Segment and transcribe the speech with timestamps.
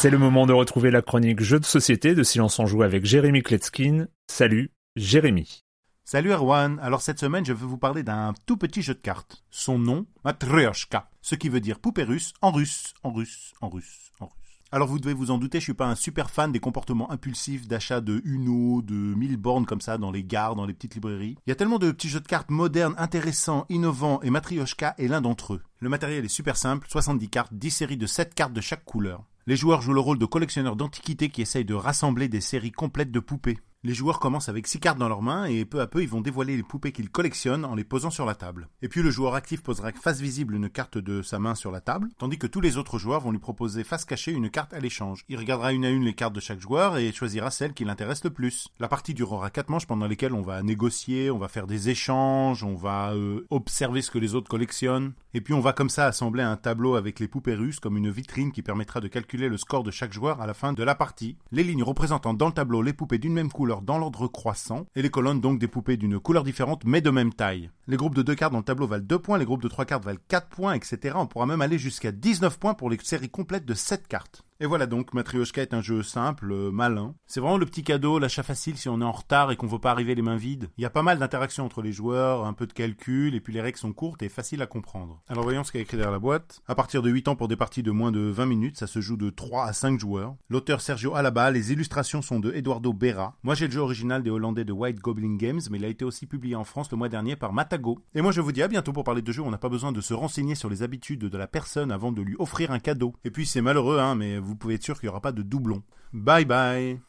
[0.00, 3.04] C'est le moment de retrouver la chronique Jeux de société de Silence en Joue avec
[3.04, 4.06] Jérémy Kletskin.
[4.28, 5.62] Salut, Jérémy.
[6.04, 9.44] Salut Erwan, alors cette semaine je veux vous parler d'un tout petit jeu de cartes.
[9.50, 14.10] Son nom, Matryoshka, ce qui veut dire poupée russe en russe, en russe, en russe,
[14.20, 14.49] en russe.
[14.72, 17.66] Alors vous devez vous en douter, je suis pas un super fan des comportements impulsifs
[17.66, 21.36] d'achat de Uno, de 1000 bornes comme ça dans les gares, dans les petites librairies.
[21.44, 25.08] Il y a tellement de petits jeux de cartes modernes, intéressants, innovants et Matryoshka est
[25.08, 25.62] l'un d'entre eux.
[25.80, 29.24] Le matériel est super simple, 70 cartes, 10 séries de 7 cartes de chaque couleur.
[29.48, 33.10] Les joueurs jouent le rôle de collectionneurs d'antiquités qui essayent de rassembler des séries complètes
[33.10, 33.58] de poupées.
[33.82, 36.20] Les joueurs commencent avec 6 cartes dans leurs mains et peu à peu ils vont
[36.20, 38.68] dévoiler les poupées qu'ils collectionnent en les posant sur la table.
[38.82, 41.80] Et puis le joueur actif posera face visible une carte de sa main sur la
[41.80, 44.80] table, tandis que tous les autres joueurs vont lui proposer face cachée une carte à
[44.80, 45.24] l'échange.
[45.30, 48.22] Il regardera une à une les cartes de chaque joueur et choisira celle qui l'intéresse
[48.22, 48.68] le plus.
[48.80, 52.62] La partie durera 4 manches pendant lesquelles on va négocier, on va faire des échanges,
[52.62, 55.14] on va euh, observer ce que les autres collectionnent.
[55.32, 58.10] Et puis on va comme ça assembler un tableau avec les poupées russes comme une
[58.10, 60.94] vitrine qui permettra de calculer le score de chaque joueur à la fin de la
[60.94, 61.38] partie.
[61.50, 65.02] Les lignes représentant dans le tableau les poupées d'une même couleur dans l'ordre croissant, et
[65.02, 67.70] les colonnes donc des poupées d'une couleur différente mais de même taille.
[67.86, 69.84] Les groupes de 2 cartes dans le tableau valent 2 points, les groupes de 3
[69.84, 71.14] cartes valent 4 points, etc.
[71.16, 74.44] On pourra même aller jusqu'à 19 points pour les séries complètes de 7 cartes.
[74.62, 77.14] Et voilà donc, Matryoshka est un jeu simple, euh, malin.
[77.26, 79.78] C'est vraiment le petit cadeau, l'achat facile si on est en retard et qu'on veut
[79.78, 80.68] pas arriver les mains vides.
[80.76, 83.54] Il y a pas mal d'interactions entre les joueurs, un peu de calcul, et puis
[83.54, 85.22] les règles sont courtes et faciles à comprendre.
[85.28, 86.60] Alors voyons ce qu'il y a écrit derrière la boîte.
[86.68, 89.00] À partir de 8 ans pour des parties de moins de 20 minutes, ça se
[89.00, 90.34] joue de 3 à 5 joueurs.
[90.50, 93.38] L'auteur Sergio Alaba, les illustrations sont de Eduardo Berra.
[93.42, 96.04] Moi j'ai le jeu original des Hollandais de White Goblin Games, mais il a été
[96.04, 97.98] aussi publié en France le mois dernier par Matago.
[98.14, 99.70] Et moi je vous dis à bientôt pour parler de jeux où on n'a pas
[99.70, 102.78] besoin de se renseigner sur les habitudes de la personne avant de lui offrir un
[102.78, 103.14] cadeau.
[103.24, 105.42] Et puis c'est malheureux, hein, mais vous pouvez être sûr qu'il n'y aura pas de
[105.42, 105.82] doublon.
[106.12, 107.00] Bye bye.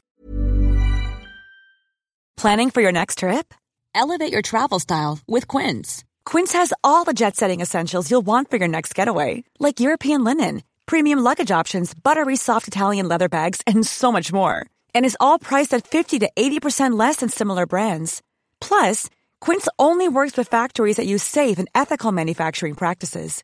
[2.38, 3.54] Planning for your next trip?
[3.94, 6.04] Elevate your travel style with Quince.
[6.26, 10.24] Quince has all the jet setting essentials you'll want for your next getaway, like European
[10.24, 14.66] linen, premium luggage options, buttery soft Italian leather bags, and so much more.
[14.96, 18.24] And is all priced at 50 to 80% less than similar brands.
[18.60, 19.08] Plus,
[19.40, 23.44] Quince only works with factories that use safe and ethical manufacturing practices.